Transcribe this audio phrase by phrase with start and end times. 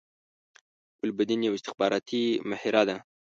[0.99, 2.95] ګلبدین یوه استخباراتی مهره ده